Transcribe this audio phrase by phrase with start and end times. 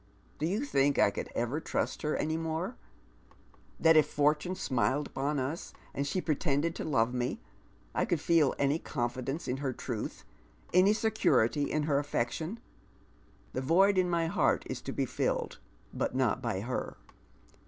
[0.39, 2.75] Do you think I could ever trust her afiy more?—
[3.79, 7.39] that if fortune smiled upon us, and she pre tended to love me,
[7.93, 10.25] I could feel any confidence in her truth,
[10.73, 12.59] any security in her affection?
[13.53, 15.59] The void in my heart is to be filled,
[15.93, 16.97] but not by her.